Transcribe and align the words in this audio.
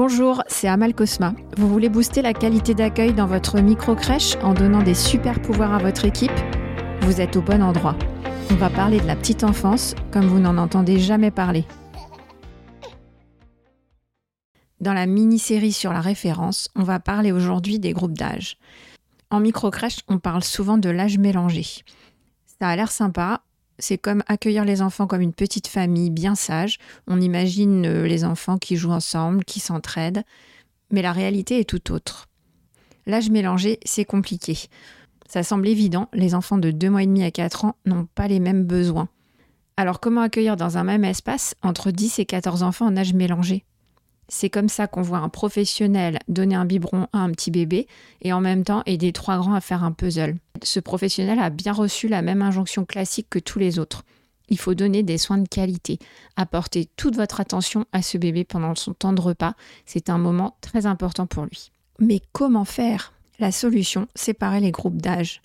Bonjour, 0.00 0.44
c'est 0.46 0.68
Amal 0.68 0.94
Cosma. 0.94 1.34
Vous 1.56 1.68
voulez 1.68 1.88
booster 1.88 2.22
la 2.22 2.32
qualité 2.32 2.72
d'accueil 2.72 3.12
dans 3.12 3.26
votre 3.26 3.58
micro-crèche 3.58 4.36
en 4.44 4.54
donnant 4.54 4.84
des 4.84 4.94
super 4.94 5.42
pouvoirs 5.42 5.74
à 5.74 5.78
votre 5.78 6.04
équipe? 6.04 6.30
Vous 7.00 7.20
êtes 7.20 7.34
au 7.34 7.42
bon 7.42 7.60
endroit. 7.60 7.96
On 8.52 8.54
va 8.54 8.70
parler 8.70 9.00
de 9.00 9.08
la 9.08 9.16
petite 9.16 9.42
enfance 9.42 9.96
comme 10.12 10.26
vous 10.26 10.38
n'en 10.38 10.56
entendez 10.56 11.00
jamais 11.00 11.32
parler. 11.32 11.64
Dans 14.80 14.92
la 14.92 15.06
mini-série 15.06 15.72
sur 15.72 15.92
la 15.92 16.00
référence, 16.00 16.68
on 16.76 16.84
va 16.84 17.00
parler 17.00 17.32
aujourd'hui 17.32 17.80
des 17.80 17.92
groupes 17.92 18.16
d'âge. 18.16 18.56
En 19.30 19.40
micro-crèche, 19.40 20.02
on 20.06 20.20
parle 20.20 20.44
souvent 20.44 20.78
de 20.78 20.90
l'âge 20.90 21.18
mélangé. 21.18 21.64
Ça 22.60 22.68
a 22.68 22.76
l'air 22.76 22.92
sympa, 22.92 23.40
c'est 23.78 23.98
comme 23.98 24.22
accueillir 24.26 24.64
les 24.64 24.82
enfants 24.82 25.06
comme 25.06 25.20
une 25.20 25.32
petite 25.32 25.68
famille 25.68 26.10
bien 26.10 26.34
sage. 26.34 26.78
On 27.06 27.20
imagine 27.20 27.86
euh, 27.86 28.06
les 28.06 28.24
enfants 28.24 28.58
qui 28.58 28.76
jouent 28.76 28.90
ensemble, 28.90 29.44
qui 29.44 29.60
s'entraident. 29.60 30.24
Mais 30.90 31.02
la 31.02 31.12
réalité 31.12 31.60
est 31.60 31.68
tout 31.68 31.92
autre. 31.92 32.28
L'âge 33.06 33.30
mélangé, 33.30 33.78
c'est 33.84 34.04
compliqué. 34.04 34.58
Ça 35.28 35.42
semble 35.42 35.68
évident, 35.68 36.08
les 36.12 36.34
enfants 36.34 36.58
de 36.58 36.70
2 36.70 36.90
mois 36.90 37.02
et 37.02 37.06
demi 37.06 37.22
à 37.22 37.30
4 37.30 37.66
ans 37.66 37.76
n'ont 37.84 38.06
pas 38.14 38.28
les 38.28 38.40
mêmes 38.40 38.64
besoins. 38.64 39.08
Alors 39.76 40.00
comment 40.00 40.22
accueillir 40.22 40.56
dans 40.56 40.76
un 40.76 40.84
même 40.84 41.04
espace 41.04 41.54
entre 41.62 41.90
10 41.90 42.18
et 42.18 42.24
14 42.24 42.62
enfants 42.62 42.86
en 42.86 42.96
âge 42.96 43.14
mélangé? 43.14 43.64
C'est 44.28 44.50
comme 44.50 44.68
ça 44.68 44.86
qu'on 44.86 45.02
voit 45.02 45.18
un 45.18 45.30
professionnel 45.30 46.18
donner 46.28 46.54
un 46.54 46.66
biberon 46.66 47.08
à 47.12 47.18
un 47.18 47.30
petit 47.30 47.50
bébé 47.50 47.86
et 48.20 48.32
en 48.32 48.40
même 48.40 48.62
temps 48.62 48.82
aider 48.84 49.12
trois 49.12 49.38
grands 49.38 49.54
à 49.54 49.60
faire 49.60 49.84
un 49.84 49.92
puzzle. 49.92 50.36
Ce 50.62 50.80
professionnel 50.80 51.38
a 51.38 51.50
bien 51.50 51.72
reçu 51.72 52.08
la 52.08 52.22
même 52.22 52.42
injonction 52.42 52.84
classique 52.84 53.28
que 53.30 53.38
tous 53.38 53.58
les 53.58 53.78
autres. 53.78 54.04
Il 54.50 54.58
faut 54.58 54.74
donner 54.74 55.02
des 55.02 55.18
soins 55.18 55.38
de 55.38 55.48
qualité, 55.48 55.98
apporter 56.36 56.88
toute 56.96 57.16
votre 57.16 57.40
attention 57.40 57.84
à 57.92 58.02
ce 58.02 58.18
bébé 58.18 58.44
pendant 58.44 58.74
son 58.74 58.94
temps 58.94 59.12
de 59.12 59.20
repas. 59.20 59.54
C'est 59.84 60.10
un 60.10 60.18
moment 60.18 60.56
très 60.60 60.86
important 60.86 61.26
pour 61.26 61.44
lui. 61.44 61.70
Mais 61.98 62.20
comment 62.32 62.64
faire? 62.64 63.12
La 63.38 63.52
solution, 63.52 64.08
séparer 64.14 64.60
les 64.60 64.70
groupes 64.70 65.00
d'âge. 65.00 65.42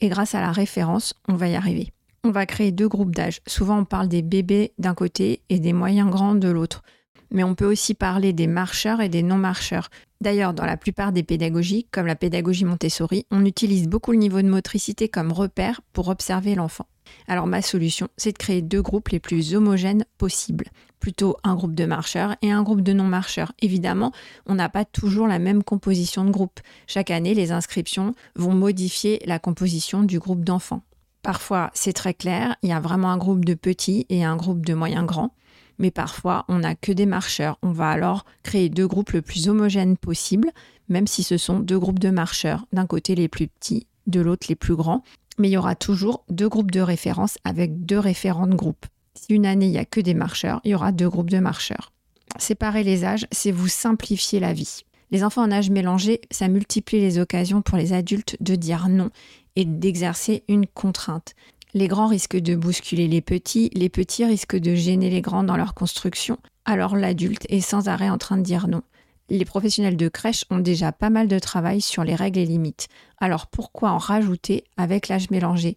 Et 0.00 0.08
grâce 0.08 0.34
à 0.34 0.40
la 0.40 0.52
référence, 0.52 1.14
on 1.28 1.34
va 1.34 1.48
y 1.48 1.54
arriver. 1.54 1.92
On 2.24 2.30
va 2.30 2.44
créer 2.44 2.72
deux 2.72 2.88
groupes 2.88 3.14
d'âge. 3.14 3.40
Souvent, 3.46 3.78
on 3.78 3.84
parle 3.84 4.08
des 4.08 4.22
bébés 4.22 4.72
d'un 4.78 4.94
côté 4.94 5.40
et 5.48 5.58
des 5.58 5.72
moyens 5.72 6.10
grands 6.10 6.34
de 6.34 6.48
l'autre 6.48 6.82
mais 7.30 7.44
on 7.44 7.54
peut 7.54 7.66
aussi 7.66 7.94
parler 7.94 8.32
des 8.32 8.46
marcheurs 8.46 9.00
et 9.00 9.08
des 9.08 9.22
non-marcheurs. 9.22 9.90
D'ailleurs, 10.20 10.54
dans 10.54 10.64
la 10.64 10.76
plupart 10.76 11.12
des 11.12 11.22
pédagogies, 11.22 11.86
comme 11.90 12.06
la 12.06 12.16
pédagogie 12.16 12.64
Montessori, 12.64 13.26
on 13.30 13.44
utilise 13.44 13.88
beaucoup 13.88 14.12
le 14.12 14.18
niveau 14.18 14.40
de 14.40 14.48
motricité 14.48 15.08
comme 15.08 15.32
repère 15.32 15.80
pour 15.92 16.08
observer 16.08 16.54
l'enfant. 16.54 16.86
Alors 17.28 17.46
ma 17.46 17.62
solution, 17.62 18.08
c'est 18.16 18.32
de 18.32 18.38
créer 18.38 18.62
deux 18.62 18.82
groupes 18.82 19.10
les 19.10 19.20
plus 19.20 19.54
homogènes 19.54 20.04
possibles. 20.18 20.66
Plutôt 21.00 21.36
un 21.44 21.54
groupe 21.54 21.74
de 21.74 21.84
marcheurs 21.84 22.36
et 22.42 22.50
un 22.50 22.62
groupe 22.62 22.80
de 22.80 22.92
non-marcheurs. 22.92 23.52
Évidemment, 23.60 24.12
on 24.46 24.54
n'a 24.54 24.68
pas 24.68 24.84
toujours 24.84 25.26
la 25.26 25.38
même 25.38 25.62
composition 25.62 26.24
de 26.24 26.30
groupe. 26.30 26.60
Chaque 26.86 27.10
année, 27.10 27.34
les 27.34 27.52
inscriptions 27.52 28.14
vont 28.34 28.54
modifier 28.54 29.22
la 29.26 29.38
composition 29.38 30.02
du 30.02 30.18
groupe 30.18 30.44
d'enfants. 30.44 30.82
Parfois, 31.22 31.70
c'est 31.74 31.92
très 31.92 32.14
clair, 32.14 32.56
il 32.62 32.70
y 32.70 32.72
a 32.72 32.80
vraiment 32.80 33.10
un 33.10 33.18
groupe 33.18 33.44
de 33.44 33.54
petits 33.54 34.06
et 34.08 34.24
un 34.24 34.36
groupe 34.36 34.64
de 34.64 34.74
moyens 34.74 35.04
grands 35.04 35.32
mais 35.78 35.90
parfois 35.90 36.44
on 36.48 36.60
n'a 36.60 36.74
que 36.74 36.92
des 36.92 37.06
marcheurs. 37.06 37.58
On 37.62 37.72
va 37.72 37.90
alors 37.90 38.24
créer 38.42 38.68
deux 38.68 38.86
groupes 38.86 39.12
le 39.12 39.22
plus 39.22 39.48
homogènes 39.48 39.96
possible, 39.96 40.50
même 40.88 41.06
si 41.06 41.22
ce 41.22 41.36
sont 41.36 41.58
deux 41.58 41.78
groupes 41.78 41.98
de 41.98 42.10
marcheurs, 42.10 42.66
d'un 42.72 42.86
côté 42.86 43.14
les 43.14 43.28
plus 43.28 43.48
petits, 43.48 43.86
de 44.06 44.20
l'autre 44.20 44.46
les 44.48 44.56
plus 44.56 44.76
grands, 44.76 45.02
mais 45.38 45.48
il 45.48 45.52
y 45.52 45.56
aura 45.56 45.74
toujours 45.74 46.24
deux 46.30 46.48
groupes 46.48 46.70
de 46.70 46.80
référence 46.80 47.38
avec 47.44 47.84
deux 47.84 47.98
référents 47.98 48.46
de 48.46 48.54
groupe. 48.54 48.86
Si 49.14 49.34
une 49.34 49.46
année 49.46 49.66
il 49.66 49.72
n'y 49.72 49.78
a 49.78 49.84
que 49.84 50.00
des 50.00 50.14
marcheurs, 50.14 50.60
il 50.64 50.72
y 50.72 50.74
aura 50.74 50.92
deux 50.92 51.08
groupes 51.08 51.30
de 51.30 51.38
marcheurs. 51.38 51.92
Séparer 52.38 52.82
les 52.82 53.04
âges, 53.04 53.26
c'est 53.32 53.50
vous 53.50 53.68
simplifier 53.68 54.40
la 54.40 54.52
vie. 54.52 54.82
Les 55.10 55.24
enfants 55.24 55.42
en 55.42 55.52
âge 55.52 55.70
mélangé, 55.70 56.20
ça 56.30 56.48
multiplie 56.48 57.00
les 57.00 57.18
occasions 57.18 57.62
pour 57.62 57.78
les 57.78 57.92
adultes 57.92 58.36
de 58.40 58.56
dire 58.56 58.88
non 58.88 59.10
et 59.54 59.64
d'exercer 59.64 60.42
une 60.48 60.66
contrainte. 60.66 61.34
Les 61.76 61.88
grands 61.88 62.06
risquent 62.06 62.38
de 62.38 62.54
bousculer 62.54 63.06
les 63.06 63.20
petits, 63.20 63.68
les 63.74 63.90
petits 63.90 64.24
risquent 64.24 64.56
de 64.56 64.74
gêner 64.74 65.10
les 65.10 65.20
grands 65.20 65.42
dans 65.42 65.58
leur 65.58 65.74
construction, 65.74 66.38
alors 66.64 66.96
l'adulte 66.96 67.44
est 67.50 67.60
sans 67.60 67.88
arrêt 67.88 68.08
en 68.08 68.16
train 68.16 68.38
de 68.38 68.42
dire 68.42 68.66
non. 68.66 68.80
Les 69.28 69.44
professionnels 69.44 69.98
de 69.98 70.08
crèche 70.08 70.46
ont 70.48 70.58
déjà 70.58 70.90
pas 70.90 71.10
mal 71.10 71.28
de 71.28 71.38
travail 71.38 71.82
sur 71.82 72.02
les 72.02 72.14
règles 72.14 72.38
et 72.38 72.46
limites. 72.46 72.88
Alors 73.18 73.46
pourquoi 73.46 73.90
en 73.90 73.98
rajouter 73.98 74.64
avec 74.78 75.08
l'âge 75.08 75.28
mélangé? 75.28 75.76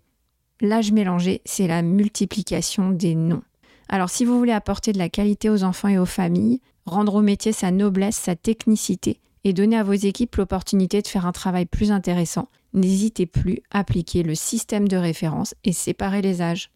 L'âge 0.61 0.93
mélangé, 0.93 1.41
c'est 1.43 1.67
la 1.67 1.81
multiplication 1.81 2.91
des 2.91 3.13
noms. 3.13 3.43
Alors 3.89 4.09
si 4.09 4.23
vous 4.23 4.37
voulez 4.37 4.53
apporter 4.53 4.93
de 4.93 4.99
la 4.99 5.09
qualité 5.09 5.49
aux 5.49 5.65
enfants 5.65 5.89
et 5.89 5.99
aux 5.99 6.05
familles, 6.05 6.61
rendre 6.85 7.15
au 7.15 7.21
métier 7.21 7.51
sa 7.51 7.71
noblesse, 7.71 8.15
sa 8.15 8.37
technicité, 8.37 9.19
et 9.43 9.53
donner 9.53 9.77
à 9.77 9.83
vos 9.83 9.93
équipes 9.93 10.35
l'opportunité 10.35 11.01
de 11.01 11.07
faire 11.07 11.25
un 11.25 11.31
travail 11.31 11.65
plus 11.65 11.91
intéressant, 11.91 12.49
n'hésitez 12.73 13.25
plus 13.25 13.59
à 13.71 13.79
appliquer 13.79 14.23
le 14.23 14.35
système 14.35 14.87
de 14.87 14.97
référence 14.97 15.55
et 15.63 15.73
séparer 15.73 16.21
les 16.21 16.41
âges. 16.41 16.71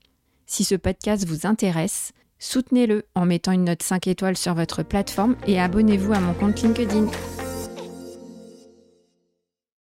Si 0.46 0.64
ce 0.64 0.76
podcast 0.76 1.26
vous 1.28 1.46
intéresse, 1.46 2.14
soutenez-le 2.40 3.06
en 3.16 3.26
mettant 3.26 3.52
une 3.52 3.66
note 3.66 3.84
5 3.84 4.08
étoiles 4.08 4.38
sur 4.38 4.54
votre 4.54 4.84
plateforme 4.84 5.36
et 5.48 5.60
abonnez-vous 5.60 6.14
à 6.14 6.20
mon 6.20 6.34
compte 6.34 6.62
LinkedIn. 6.62 7.08